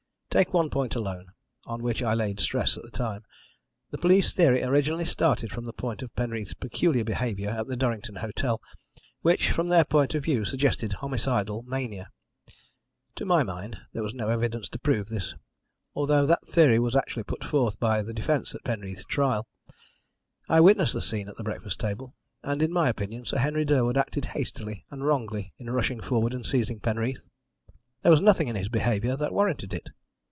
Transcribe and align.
Take 0.33 0.53
one 0.53 0.69
point 0.69 0.95
alone, 0.95 1.33
on 1.65 1.83
which 1.83 2.01
I 2.01 2.13
laid 2.13 2.39
stress 2.39 2.77
at 2.77 2.83
the 2.83 2.89
time. 2.89 3.25
The 3.89 3.97
police 3.97 4.31
theory 4.31 4.63
originally 4.63 5.03
started 5.03 5.51
from 5.51 5.65
the 5.65 5.73
point 5.73 6.01
of 6.01 6.15
Penreath's 6.15 6.53
peculiar 6.53 7.03
behaviour 7.03 7.49
at 7.49 7.67
the 7.67 7.75
Durrington 7.75 8.15
hotel, 8.15 8.61
which, 9.23 9.51
from 9.51 9.67
their 9.67 9.83
point 9.83 10.15
of 10.15 10.23
view, 10.23 10.45
suggested 10.45 10.93
homicidal 10.93 11.63
mania. 11.63 12.11
To 13.17 13.25
my 13.25 13.43
mind, 13.43 13.79
there 13.91 14.03
was 14.03 14.13
no 14.13 14.29
evidence 14.29 14.69
to 14.69 14.79
prove 14.79 15.09
this, 15.09 15.35
although 15.93 16.25
that 16.25 16.45
theory 16.45 16.79
was 16.79 16.95
actually 16.95 17.23
put 17.23 17.43
forth 17.43 17.77
by 17.77 18.01
the 18.01 18.13
defence 18.13 18.55
at 18.55 18.63
Penreath's 18.63 19.03
trial. 19.03 19.49
I 20.47 20.61
witnessed 20.61 20.93
the 20.93 21.01
scene 21.01 21.27
at 21.27 21.35
the 21.35 21.43
breakfast 21.43 21.77
table, 21.77 22.15
and, 22.41 22.63
in 22.63 22.71
my 22.71 22.87
opinion, 22.87 23.25
Sir 23.25 23.39
Henry 23.39 23.65
Durwood 23.65 23.97
acted 23.97 24.27
hastily 24.31 24.85
and 24.89 25.03
wrongly 25.05 25.51
in 25.57 25.69
rushing 25.71 25.99
forward 25.99 26.33
and 26.33 26.45
seizing 26.45 26.79
Penreath. 26.79 27.27
There 28.01 28.11
was 28.11 28.21
nothing 28.21 28.47
in 28.47 28.55
his 28.55 28.69
behaviour 28.69 29.17
that 29.17 29.33
warranted 29.33 29.73
it. 29.73 29.89